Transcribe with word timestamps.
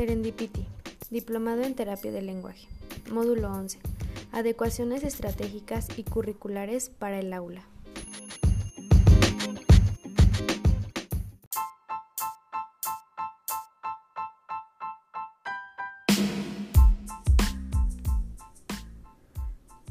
Serendipity, 0.00 0.64
Diplomado 1.10 1.60
en 1.60 1.74
Terapia 1.74 2.10
del 2.10 2.24
Lenguaje. 2.24 2.66
Módulo 3.12 3.52
11. 3.52 3.78
Adecuaciones 4.32 5.04
estratégicas 5.04 5.88
y 5.98 6.04
curriculares 6.04 6.88
para 6.88 7.18
el 7.18 7.34
aula. 7.34 7.60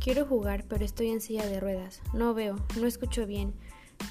Quiero 0.04 0.26
jugar, 0.26 0.66
pero 0.68 0.84
estoy 0.84 1.12
en 1.12 1.21
silla 1.21 1.46
de 1.46 1.60
ruedas. 1.60 2.02
No 2.16 2.34
veo, 2.34 2.55
no 2.80 2.88
escucho 2.88 3.28
bien. 3.28 3.54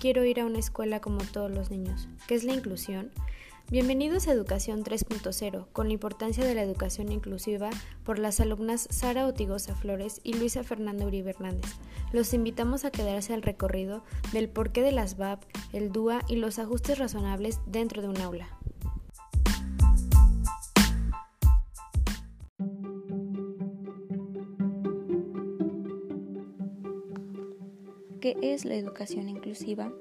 Quiero 0.00 0.24
ir 0.24 0.38
a 0.38 0.46
una 0.46 0.60
escuela 0.60 1.00
como 1.00 1.22
todos 1.24 1.50
los 1.50 1.72
niños. 1.72 2.08
¿Qué 2.28 2.36
es 2.36 2.44
la 2.44 2.54
inclusión? 2.54 3.10
Bienvenidos 3.70 4.28
a 4.28 4.32
Educación 4.32 4.82
3.0, 4.82 5.66
con 5.74 5.88
la 5.88 5.92
importancia 5.92 6.42
de 6.42 6.54
la 6.54 6.62
educación 6.62 7.12
inclusiva 7.12 7.68
por 8.02 8.18
las 8.18 8.40
alumnas 8.40 8.88
Sara 8.88 9.26
Otigosa 9.26 9.74
Flores 9.74 10.22
y 10.24 10.32
Luisa 10.32 10.64
Fernanda 10.64 11.04
Uribe 11.04 11.32
Hernández. 11.32 11.74
Los 12.10 12.32
invitamos 12.32 12.86
a 12.86 12.90
quedarse 12.90 13.34
al 13.34 13.42
recorrido 13.42 14.04
del 14.32 14.48
porqué 14.48 14.80
de 14.80 14.92
las 14.92 15.18
VAP, 15.18 15.44
el 15.74 15.92
DUA 15.92 16.22
y 16.28 16.36
los 16.36 16.58
ajustes 16.58 16.98
razonables 16.98 17.60
dentro 17.66 18.00
de 18.00 18.08
un 18.08 18.16
aula. 18.22 18.48
¿Qué 28.22 28.34
es 28.40 28.64
la 28.64 28.76
educación 28.76 29.28
inclusiva? 29.28 29.92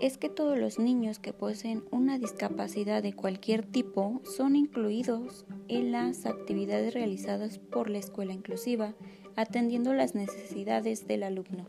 Es 0.00 0.16
que 0.16 0.28
todos 0.28 0.56
los 0.56 0.78
niños 0.78 1.18
que 1.18 1.32
poseen 1.32 1.82
una 1.90 2.18
discapacidad 2.18 3.02
de 3.02 3.14
cualquier 3.14 3.66
tipo 3.66 4.20
son 4.24 4.54
incluidos 4.54 5.44
en 5.66 5.90
las 5.90 6.24
actividades 6.24 6.94
realizadas 6.94 7.58
por 7.58 7.90
la 7.90 7.98
escuela 7.98 8.32
inclusiva, 8.32 8.94
atendiendo 9.34 9.94
las 9.94 10.14
necesidades 10.14 11.08
del 11.08 11.24
alumno. 11.24 11.66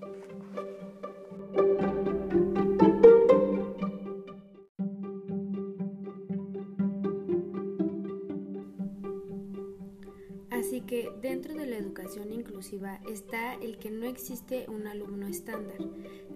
Inclusiva 12.17 12.99
está 13.09 13.53
el 13.55 13.77
que 13.77 13.91
no 13.91 14.05
existe 14.05 14.65
un 14.67 14.87
alumno 14.87 15.27
estándar, 15.27 15.77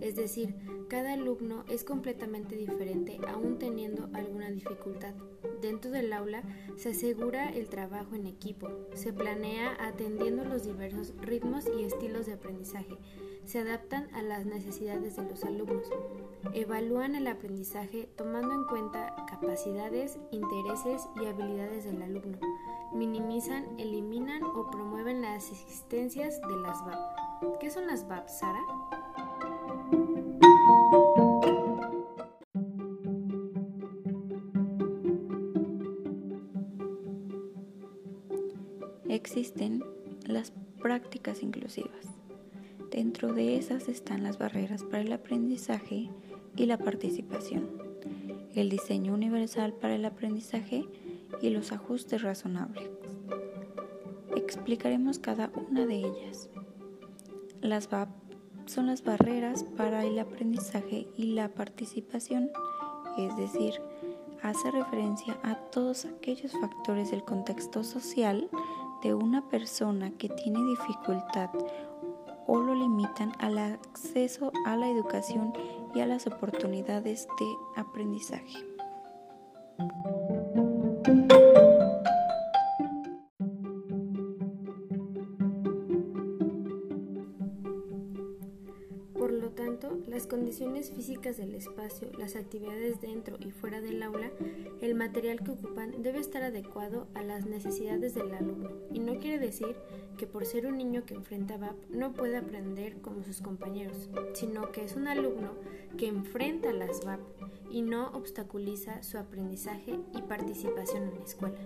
es 0.01 0.15
decir, 0.15 0.55
cada 0.87 1.13
alumno 1.13 1.65
es 1.69 1.83
completamente 1.83 2.55
diferente 2.55 3.17
aún 3.27 3.57
teniendo 3.57 4.09
alguna 4.13 4.49
dificultad. 4.51 5.13
Dentro 5.61 5.91
del 5.91 6.13
aula 6.13 6.43
se 6.75 6.89
asegura 6.89 7.49
el 7.49 7.67
trabajo 7.69 8.15
en 8.15 8.27
equipo, 8.27 8.69
se 8.93 9.13
planea 9.13 9.75
atendiendo 9.79 10.45
los 10.45 10.63
diversos 10.63 11.13
ritmos 11.21 11.65
y 11.77 11.83
estilos 11.83 12.25
de 12.25 12.33
aprendizaje, 12.33 12.97
se 13.45 13.59
adaptan 13.59 14.13
a 14.13 14.21
las 14.21 14.45
necesidades 14.45 15.15
de 15.15 15.23
los 15.23 15.43
alumnos, 15.43 15.89
evalúan 16.53 17.15
el 17.15 17.27
aprendizaje 17.27 18.07
tomando 18.15 18.53
en 18.53 18.65
cuenta 18.65 19.15
capacidades, 19.27 20.19
intereses 20.31 21.07
y 21.21 21.25
habilidades 21.25 21.85
del 21.85 22.01
alumno, 22.01 22.37
minimizan, 22.93 23.65
eliminan 23.79 24.43
o 24.43 24.69
promueven 24.69 25.21
las 25.21 25.51
existencias 25.51 26.39
de 26.41 26.55
las 26.57 26.83
VAP. 26.85 27.59
¿Qué 27.59 27.69
son 27.69 27.87
las 27.87 28.07
VAP, 28.07 28.27
Sara? 28.27 28.59
Existen 39.09 39.83
las 40.25 40.53
prácticas 40.81 41.43
inclusivas. 41.43 42.07
Dentro 42.91 43.33
de 43.33 43.57
esas 43.57 43.87
están 43.87 44.23
las 44.23 44.37
barreras 44.37 44.83
para 44.83 45.01
el 45.01 45.13
aprendizaje 45.13 46.09
y 46.55 46.65
la 46.65 46.77
participación, 46.77 47.69
el 48.53 48.69
diseño 48.69 49.13
universal 49.13 49.73
para 49.73 49.95
el 49.95 50.05
aprendizaje 50.05 50.85
y 51.41 51.49
los 51.49 51.71
ajustes 51.71 52.21
razonables. 52.21 52.89
Explicaremos 54.35 55.19
cada 55.19 55.51
una 55.69 55.85
de 55.85 55.95
ellas. 55.95 56.49
Las 57.61 57.87
son 58.65 58.87
las 58.87 59.03
barreras 59.03 59.63
para 59.77 60.03
el 60.03 60.17
aprendizaje 60.19 61.07
y 61.17 61.33
la 61.33 61.49
participación, 61.49 62.49
es 63.17 63.35
decir, 63.35 63.73
hace 64.41 64.71
referencia 64.71 65.37
a 65.43 65.55
todos 65.55 66.05
aquellos 66.05 66.51
factores 66.53 67.11
del 67.11 67.23
contexto 67.23 67.83
social 67.83 68.49
de 69.01 69.13
una 69.13 69.47
persona 69.49 70.11
que 70.11 70.29
tiene 70.29 70.59
dificultad 70.63 71.49
o 72.47 72.59
lo 72.59 72.75
limitan 72.75 73.33
al 73.39 73.57
acceso 73.57 74.51
a 74.65 74.75
la 74.75 74.89
educación 74.89 75.53
y 75.93 76.01
a 76.01 76.05
las 76.05 76.27
oportunidades 76.27 77.27
de 77.39 77.81
aprendizaje. 77.81 78.65
Condiciones 90.53 90.91
físicas 90.91 91.37
del 91.37 91.55
espacio, 91.55 92.11
las 92.19 92.35
actividades 92.35 93.01
dentro 93.01 93.37
y 93.39 93.49
fuera 93.49 93.81
del 93.81 94.03
aula, 94.03 94.29
el 94.81 94.93
material 94.93 95.43
que 95.43 95.49
ocupan 95.49 96.03
debe 96.03 96.19
estar 96.19 96.43
adecuado 96.43 97.07
a 97.15 97.23
las 97.23 97.47
necesidades 97.47 98.13
del 98.13 98.31
alumno. 98.31 98.69
Y 98.91 98.99
no 98.99 99.17
quiere 99.17 99.39
decir 99.39 99.75
que 100.15 100.27
por 100.27 100.45
ser 100.45 100.67
un 100.67 100.77
niño 100.77 101.05
que 101.07 101.15
enfrenta 101.15 101.57
VAP 101.57 101.75
no 101.89 102.13
puede 102.13 102.37
aprender 102.37 103.01
como 103.01 103.23
sus 103.23 103.41
compañeros, 103.41 104.11
sino 104.33 104.71
que 104.71 104.83
es 104.83 104.95
un 104.95 105.07
alumno 105.07 105.53
que 105.97 106.05
enfrenta 106.05 106.71
las 106.71 107.03
VAP 107.03 107.21
y 107.71 107.81
no 107.81 108.11
obstaculiza 108.11 109.01
su 109.01 109.17
aprendizaje 109.17 109.99
y 110.13 110.21
participación 110.21 111.07
en 111.07 111.15
la 111.15 111.25
escuela. 111.25 111.57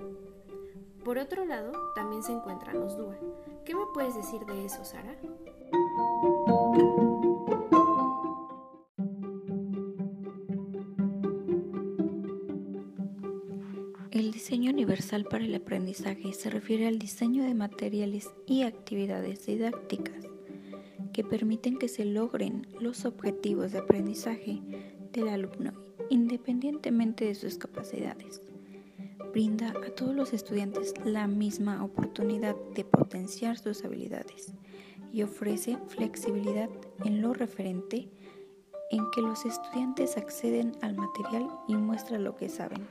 Por 1.03 1.17
otro 1.17 1.43
lado, 1.43 1.73
también 1.93 2.23
se 2.23 2.31
encuentran 2.31 2.79
los 2.79 2.97
DUA. 2.97 3.17
¿Qué 3.65 3.75
me 3.75 3.85
puedes 3.93 4.15
decir 4.15 4.45
de 4.45 4.63
eso, 4.63 4.85
Sara? 4.85 5.13
El 14.17 14.31
diseño 14.31 14.71
universal 14.71 15.25
para 15.25 15.45
el 15.45 15.53
aprendizaje 15.53 16.33
se 16.33 16.49
refiere 16.49 16.87
al 16.87 16.97
diseño 16.97 17.43
de 17.43 17.53
materiales 17.53 18.31
y 18.47 18.63
actividades 18.63 19.45
didácticas 19.45 20.25
que 21.13 21.23
permiten 21.23 21.77
que 21.77 21.87
se 21.87 22.03
logren 22.03 22.65
los 22.79 23.05
objetivos 23.05 23.73
de 23.73 23.77
aprendizaje 23.77 24.59
del 25.13 25.27
alumno 25.27 25.71
independientemente 26.09 27.25
de 27.25 27.35
sus 27.35 27.59
capacidades. 27.59 28.41
Brinda 29.33 29.69
a 29.85 29.91
todos 29.91 30.15
los 30.15 30.33
estudiantes 30.33 30.95
la 31.05 31.27
misma 31.27 31.83
oportunidad 31.83 32.55
de 32.73 32.85
potenciar 32.85 33.59
sus 33.59 33.85
habilidades 33.85 34.51
y 35.13 35.21
ofrece 35.21 35.77
flexibilidad 35.89 36.71
en 37.05 37.21
lo 37.21 37.35
referente 37.35 38.09
en 38.89 39.03
que 39.13 39.21
los 39.21 39.45
estudiantes 39.45 40.17
acceden 40.17 40.71
al 40.81 40.95
material 40.95 41.47
y 41.67 41.75
muestran 41.75 42.23
lo 42.23 42.35
que 42.35 42.49
saben. 42.49 42.81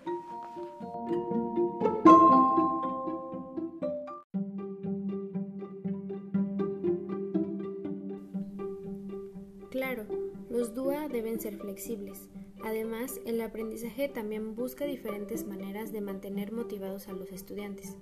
Claro, 9.70 10.06
los 10.48 10.74
DUA 10.74 11.08
deben 11.08 11.38
ser 11.38 11.58
flexibles. 11.58 12.28
Además, 12.64 13.20
el 13.26 13.40
aprendizaje 13.40 14.08
también 14.08 14.54
busca 14.56 14.84
diferentes 14.86 15.46
maneras 15.46 15.92
de 15.92 16.00
mantener 16.00 16.50
motivados 16.50 17.08
a 17.08 17.12
los 17.12 17.30
estudiantes. 17.30 17.96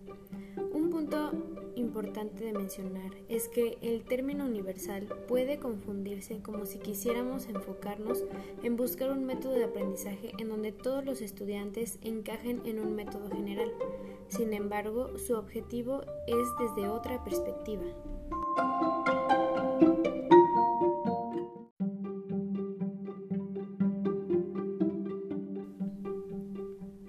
Un 0.72 0.90
punto 0.90 1.32
importante 1.76 2.44
de 2.44 2.52
mencionar 2.52 3.10
es 3.28 3.48
que 3.48 3.78
el 3.82 4.04
término 4.04 4.44
universal 4.44 5.06
puede 5.28 5.58
confundirse 5.58 6.40
como 6.42 6.66
si 6.66 6.78
quisiéramos 6.78 7.46
enfocarnos 7.46 8.24
en 8.62 8.76
buscar 8.76 9.10
un 9.10 9.24
método 9.24 9.52
de 9.52 9.64
aprendizaje 9.64 10.32
en 10.38 10.48
donde 10.48 10.72
todos 10.72 11.04
los 11.04 11.20
estudiantes 11.20 11.98
encajen 12.02 12.62
en 12.64 12.78
un 12.78 12.94
método 12.94 13.30
general. 13.30 13.72
Sin 14.28 14.52
embargo, 14.52 15.18
su 15.18 15.34
objetivo 15.34 16.02
es 16.26 16.48
desde 16.58 16.88
otra 16.88 17.22
perspectiva. 17.24 17.84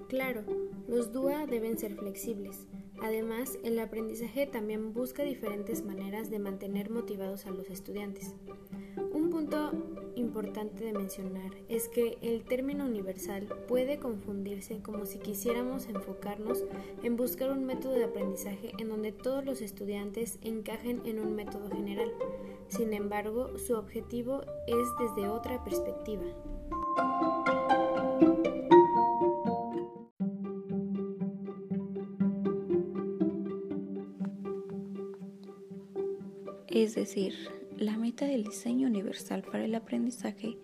Claro, 0.08 0.44
los 0.86 1.12
DUA 1.12 1.46
deben 1.46 1.76
ser 1.78 1.94
flexibles. 1.94 2.66
Además, 3.02 3.58
el 3.62 3.78
aprendizaje 3.78 4.46
también 4.46 4.92
busca 4.92 5.22
diferentes 5.22 5.84
maneras 5.84 6.30
de 6.30 6.38
mantener 6.38 6.90
motivados 6.90 7.46
a 7.46 7.50
los 7.50 7.68
estudiantes. 7.70 8.34
Un 9.12 9.30
punto 9.30 9.72
importante 10.14 10.84
de 10.84 10.92
mencionar 10.92 11.50
es 11.68 11.88
que 11.88 12.18
el 12.22 12.44
término 12.44 12.84
universal 12.84 13.46
puede 13.68 13.98
confundirse 13.98 14.80
como 14.82 15.06
si 15.06 15.18
quisiéramos 15.18 15.88
enfocarnos 15.88 16.64
en 17.02 17.16
buscar 17.16 17.50
un 17.50 17.64
método 17.64 17.92
de 17.92 18.04
aprendizaje 18.04 18.72
en 18.78 18.88
donde 18.88 19.12
todos 19.12 19.44
los 19.44 19.60
estudiantes 19.60 20.38
encajen 20.42 21.02
en 21.04 21.18
un 21.20 21.34
método 21.34 21.70
general. 21.70 22.12
Sin 22.68 22.92
embargo, 22.92 23.58
su 23.58 23.74
objetivo 23.74 24.42
es 24.66 24.88
desde 24.98 25.28
otra 25.28 25.62
perspectiva. 25.64 26.24
Es 36.68 36.94
decir, 36.94 37.34
la 37.78 37.96
meta 37.96 38.26
del 38.26 38.44
diseño 38.44 38.88
universal 38.88 39.42
para 39.42 39.64
el 39.64 39.74
aprendizaje 39.74 40.56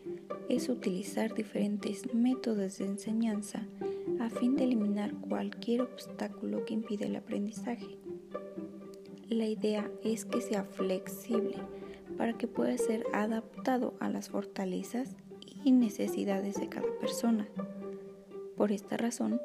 es 0.49 0.69
utilizar 0.69 1.33
diferentes 1.35 2.13
métodos 2.15 2.79
de 2.79 2.87
enseñanza 2.87 3.67
a 4.19 4.29
fin 4.31 4.57
de 4.57 4.65
eliminar 4.65 5.15
cualquier 5.15 5.83
obstáculo 5.83 6.65
que 6.65 6.75
impide 6.75 7.07
el 7.07 7.17
aprendizaje. 7.17 7.99
La 9.29 9.47
idea 9.47 9.91
es 10.03 10.25
que 10.25 10.41
sea 10.41 10.65
flexible 10.65 11.57
para 12.17 12.33
que 12.35 12.47
pueda 12.47 12.77
ser 12.79 13.05
adaptado 13.13 13.95
a 14.01 14.09
las 14.09 14.29
fortalezas 14.29 15.17
y 15.65 15.73
necesidades 15.73 16.57
de 16.57 16.69
cada 16.69 16.89
persona. 17.01 17.49
Por 18.57 18.73
esta 18.73 18.97
razón, 18.97 19.41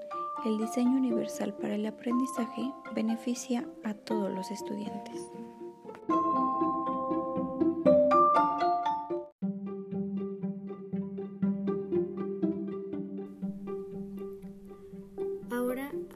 el 0.46 0.58
diseño 0.58 0.98
universal 0.98 1.54
para 1.56 1.76
el 1.76 1.86
aprendizaje 1.86 2.72
beneficia 2.94 3.68
a 3.84 3.94
todos 3.94 4.34
los 4.34 4.52
estudiantes. 4.52 5.22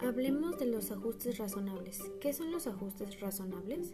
Hablemos 0.03 0.57
de 0.57 0.65
los 0.65 0.91
ajustes 0.91 1.37
razonables. 1.37 2.01
¿Qué 2.19 2.33
son 2.33 2.51
los 2.51 2.65
ajustes 2.65 3.19
razonables? 3.19 3.93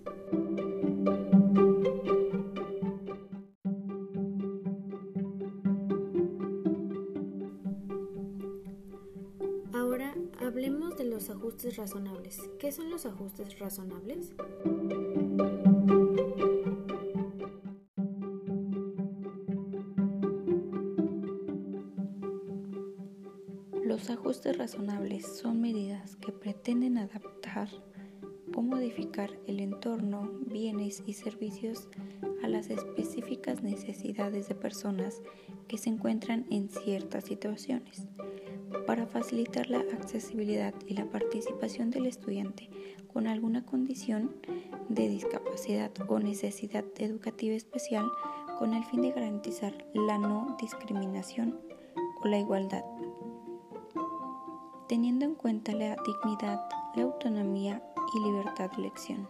Ahora 9.73 10.15
hablemos 10.39 10.97
de 10.97 11.03
los 11.03 11.29
ajustes 11.29 11.75
razonables. 11.75 12.41
¿Qué 12.57 12.71
son 12.71 12.89
los 12.89 13.05
ajustes 13.05 13.59
razonables? 13.59 14.33
Ajustes 24.37 24.57
razonables 24.59 25.25
son 25.25 25.61
medidas 25.61 26.15
que 26.17 26.31
pretenden 26.31 26.99
adaptar 26.99 27.69
o 28.53 28.61
modificar 28.61 29.31
el 29.47 29.59
entorno, 29.59 30.29
bienes 30.45 31.01
y 31.07 31.13
servicios 31.13 31.89
a 32.43 32.47
las 32.47 32.69
específicas 32.69 33.63
necesidades 33.63 34.47
de 34.47 34.53
personas 34.53 35.23
que 35.67 35.79
se 35.79 35.89
encuentran 35.89 36.45
en 36.51 36.69
ciertas 36.69 37.23
situaciones. 37.23 38.07
Para 38.85 39.07
facilitar 39.07 39.71
la 39.71 39.79
accesibilidad 39.79 40.75
y 40.85 40.93
la 40.93 41.05
participación 41.05 41.89
del 41.89 42.05
estudiante 42.05 42.69
con 43.11 43.25
alguna 43.25 43.65
condición 43.65 44.35
de 44.87 45.09
discapacidad 45.09 45.91
o 46.07 46.19
necesidad 46.19 46.85
educativa 46.99 47.55
especial 47.55 48.05
con 48.59 48.75
el 48.75 48.83
fin 48.85 49.01
de 49.01 49.13
garantizar 49.13 49.73
la 49.95 50.19
no 50.19 50.55
discriminación 50.61 51.59
o 52.21 52.27
la 52.27 52.37
igualdad 52.37 52.83
teniendo 54.87 55.25
en 55.25 55.35
cuenta 55.35 55.71
la 55.73 55.95
dignidad, 56.05 56.61
la 56.95 57.03
autonomía 57.03 57.81
y 58.15 58.19
libertad 58.23 58.71
de 58.71 58.77
elección. 58.77 59.27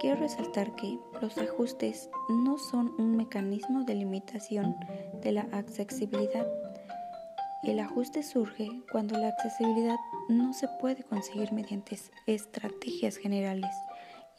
Quiero 0.00 0.20
resaltar 0.20 0.76
que 0.76 0.98
los 1.20 1.36
ajustes 1.38 2.08
no 2.28 2.58
son 2.58 2.94
un 2.98 3.16
mecanismo 3.16 3.84
de 3.84 3.94
limitación 3.94 4.76
de 5.22 5.32
la 5.32 5.48
accesibilidad. 5.52 6.46
El 7.64 7.80
ajuste 7.80 8.22
surge 8.22 8.68
cuando 8.92 9.18
la 9.18 9.28
accesibilidad 9.28 9.96
no 10.28 10.52
se 10.52 10.68
puede 10.80 11.02
conseguir 11.02 11.52
mediante 11.52 11.98
estrategias 12.26 13.16
generales 13.16 13.74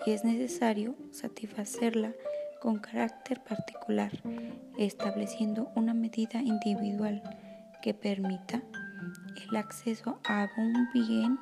y 0.05 0.11
es 0.11 0.23
necesario 0.23 0.95
satisfacerla 1.11 2.13
con 2.61 2.79
carácter 2.79 3.43
particular, 3.43 4.11
estableciendo 4.77 5.69
una 5.75 5.93
medida 5.93 6.41
individual 6.41 7.21
que 7.81 7.93
permita 7.93 8.61
el 9.35 9.55
acceso 9.55 10.19
a 10.25 10.47
un 10.57 10.89
bien 10.93 11.39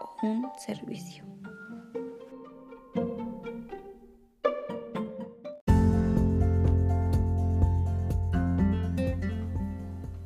o 0.00 0.26
un 0.26 0.50
servicio. 0.58 1.24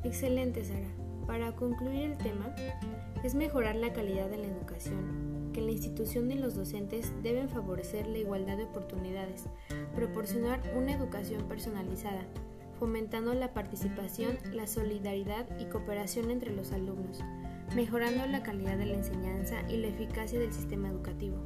Excelente, 0.04 0.64
Sara. 0.64 0.88
Para 1.26 1.54
concluir 1.54 2.10
el 2.10 2.18
tema, 2.18 2.54
es 3.22 3.34
mejorar 3.34 3.76
la 3.76 3.92
calidad 3.92 4.30
de 4.30 4.38
la 4.38 4.46
educación, 4.46 5.50
que 5.52 5.60
la 5.60 5.70
institución 5.70 6.30
y 6.30 6.34
los 6.34 6.54
docentes 6.54 7.12
deben 7.22 7.48
favorecer 7.48 8.06
la 8.06 8.18
igualdad 8.18 8.56
de 8.56 8.64
oportunidades, 8.64 9.46
proporcionar 9.94 10.60
una 10.74 10.92
educación 10.92 11.46
personalizada, 11.46 12.22
fomentando 12.78 13.34
la 13.34 13.52
participación, 13.52 14.38
la 14.52 14.66
solidaridad 14.66 15.46
y 15.58 15.66
cooperación 15.66 16.30
entre 16.30 16.54
los 16.54 16.72
alumnos, 16.72 17.20
mejorando 17.74 18.26
la 18.26 18.42
calidad 18.42 18.78
de 18.78 18.86
la 18.86 18.94
enseñanza 18.94 19.62
y 19.68 19.78
la 19.78 19.88
eficacia 19.88 20.38
del 20.38 20.52
sistema 20.52 20.88
educativo. 20.88 21.36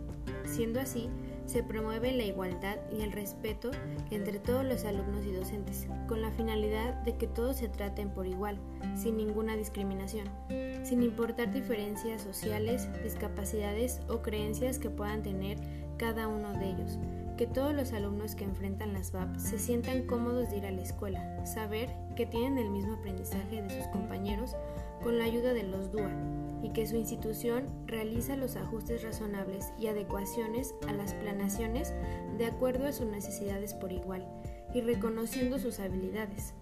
Siendo 0.44 0.80
así, 0.80 1.08
se 1.46 1.62
promueve 1.62 2.12
la 2.12 2.24
igualdad 2.24 2.76
y 2.90 3.02
el 3.02 3.12
respeto 3.12 3.70
entre 4.10 4.38
todos 4.38 4.64
los 4.64 4.84
alumnos 4.84 5.24
y 5.26 5.32
docentes, 5.32 5.88
con 6.08 6.22
la 6.22 6.30
finalidad 6.30 6.94
de 7.02 7.16
que 7.16 7.26
todos 7.26 7.56
se 7.56 7.68
traten 7.68 8.10
por 8.10 8.26
igual, 8.26 8.58
sin 8.94 9.16
ninguna 9.16 9.56
discriminación, 9.56 10.28
sin 10.84 11.02
importar 11.02 11.52
diferencias 11.52 12.22
sociales, 12.22 12.88
discapacidades 13.02 14.00
o 14.08 14.22
creencias 14.22 14.78
que 14.78 14.90
puedan 14.90 15.22
tener 15.22 15.58
cada 15.96 16.28
uno 16.28 16.52
de 16.52 16.70
ellos 16.70 16.98
que 17.42 17.48
todos 17.48 17.74
los 17.74 17.92
alumnos 17.92 18.36
que 18.36 18.44
enfrentan 18.44 18.92
las 18.92 19.10
VAP 19.10 19.36
se 19.36 19.58
sientan 19.58 20.06
cómodos 20.06 20.48
de 20.48 20.58
ir 20.58 20.64
a 20.64 20.70
la 20.70 20.80
escuela, 20.80 21.44
saber 21.44 21.88
que 22.14 22.24
tienen 22.24 22.56
el 22.56 22.70
mismo 22.70 22.94
aprendizaje 22.94 23.60
de 23.60 23.68
sus 23.68 23.84
compañeros 23.88 24.54
con 25.02 25.18
la 25.18 25.24
ayuda 25.24 25.52
de 25.52 25.64
los 25.64 25.90
DUA 25.90 26.08
y 26.62 26.70
que 26.70 26.86
su 26.86 26.94
institución 26.94 27.66
realiza 27.88 28.36
los 28.36 28.54
ajustes 28.54 29.02
razonables 29.02 29.72
y 29.76 29.88
adecuaciones 29.88 30.72
a 30.86 30.92
las 30.92 31.14
planaciones 31.14 31.92
de 32.38 32.46
acuerdo 32.46 32.86
a 32.86 32.92
sus 32.92 33.08
necesidades 33.08 33.74
por 33.74 33.90
igual 33.90 34.24
y 34.72 34.80
reconociendo 34.80 35.58
sus 35.58 35.80
habilidades. 35.80 36.54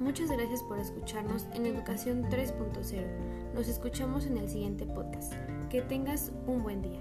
Muchas 0.00 0.30
gracias 0.30 0.62
por 0.64 0.78
escucharnos 0.78 1.46
en 1.54 1.64
Educación 1.64 2.24
3.0. 2.24 3.54
Nos 3.54 3.68
escuchamos 3.68 4.26
en 4.26 4.36
el 4.36 4.50
siguiente 4.50 4.84
podcast. 4.84 5.32
Que 5.70 5.80
tengas 5.80 6.30
un 6.46 6.62
buen 6.62 6.82
día. 6.82 7.00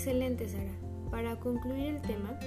Excelente, 0.00 0.48
Sara. 0.48 0.72
Para 1.10 1.38
concluir 1.38 1.96
el 1.96 2.00
tema, 2.00 2.38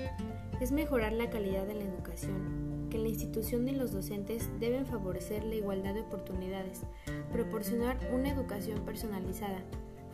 es 0.60 0.72
mejorar 0.72 1.14
la 1.14 1.30
calidad 1.30 1.68
de 1.68 1.76
la 1.76 1.84
educación, 1.84 2.88
que 2.90 2.98
la 2.98 3.10
institución 3.10 3.70
y 3.70 3.74
los 3.74 3.92
docentes 3.92 4.50
deben 4.60 4.88
favorecer 4.88 5.44
la 5.44 5.54
igualdad 5.54 5.94
de 5.94 6.02
oportunidades, 6.02 6.82
proporcionar 7.32 8.00
una 8.12 8.32
educación 8.32 8.80
personalizada, 8.86 9.60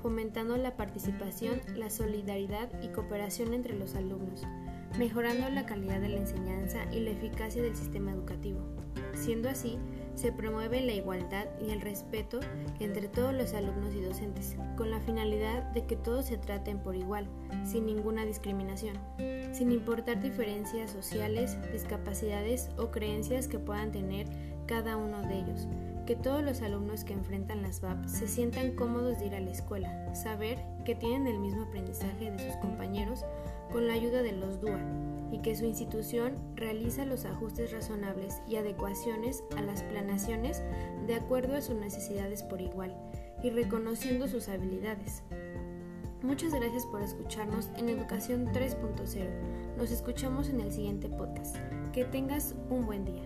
fomentando 0.01 0.57
la 0.57 0.75
participación, 0.75 1.61
la 1.77 1.89
solidaridad 1.89 2.69
y 2.81 2.89
cooperación 2.89 3.53
entre 3.53 3.79
los 3.79 3.95
alumnos, 3.95 4.43
mejorando 4.97 5.49
la 5.49 5.65
calidad 5.65 6.01
de 6.01 6.09
la 6.09 6.17
enseñanza 6.17 6.91
y 6.91 6.99
la 6.99 7.11
eficacia 7.11 7.61
del 7.61 7.77
sistema 7.77 8.11
educativo. 8.11 8.59
Siendo 9.13 9.47
así, 9.47 9.77
se 10.19 10.33
promueve 10.33 10.81
la 10.81 10.91
igualdad 10.91 11.45
y 11.65 11.71
el 11.71 11.79
respeto 11.79 12.41
entre 12.81 13.07
todos 13.07 13.33
los 13.33 13.53
alumnos 13.53 13.95
y 13.95 14.01
docentes, 14.01 14.57
con 14.75 14.91
la 14.91 14.99
finalidad 14.99 15.63
de 15.71 15.85
que 15.85 15.95
todos 15.95 16.25
se 16.25 16.37
traten 16.37 16.79
por 16.79 16.97
igual, 16.97 17.25
sin 17.63 17.85
ninguna 17.85 18.25
discriminación, 18.25 18.97
sin 19.53 19.71
importar 19.71 20.21
diferencias 20.21 20.91
sociales, 20.91 21.57
discapacidades 21.71 22.69
o 22.77 22.91
creencias 22.91 23.47
que 23.47 23.59
puedan 23.59 23.93
tener 23.93 24.27
cada 24.65 24.97
uno 24.97 25.21
de 25.21 25.39
ellos, 25.39 25.69
que 26.05 26.17
todos 26.17 26.43
los 26.43 26.61
alumnos 26.61 27.05
que 27.05 27.13
enfrentan 27.13 27.61
las 27.61 27.79
VAP 27.79 28.05
se 28.05 28.27
sientan 28.27 28.75
cómodos 28.75 29.19
de 29.19 29.27
ir 29.27 29.35
a 29.35 29.39
la 29.39 29.51
escuela, 29.51 30.13
saber 30.13 30.59
que 30.83 30.95
tienen 30.95 31.27
el 31.27 31.39
mismo 31.39 31.63
aprendizaje 31.63 32.29
de 32.29 32.39
sus 32.39 32.57
compañeros 32.57 33.23
con 33.71 33.87
la 33.87 33.93
ayuda 33.93 34.21
de 34.21 34.33
los 34.33 34.59
DUA 34.59 35.08
y 35.31 35.39
que 35.39 35.55
su 35.55 35.65
institución 35.65 36.35
realiza 36.55 37.05
los 37.05 37.25
ajustes 37.25 37.71
razonables 37.71 38.41
y 38.47 38.55
adecuaciones 38.55 39.43
a 39.57 39.61
las 39.61 39.83
planaciones 39.83 40.63
de 41.07 41.15
acuerdo 41.15 41.55
a 41.55 41.61
sus 41.61 41.75
necesidades 41.75 42.43
por 42.43 42.61
igual 42.61 42.95
y 43.43 43.49
reconociendo 43.49 44.27
sus 44.27 44.49
habilidades. 44.49 45.23
Muchas 46.21 46.53
gracias 46.53 46.85
por 46.85 47.01
escucharnos 47.01 47.69
en 47.77 47.87
Educación 47.89 48.47
3.0. 48.47 49.77
Nos 49.77 49.89
escuchamos 49.89 50.49
en 50.49 50.59
el 50.59 50.71
siguiente 50.71 51.07
podcast. 51.07 51.55
Que 51.93 52.03
tengas 52.03 52.55
un 52.69 52.85
buen 52.85 53.05
día. 53.05 53.23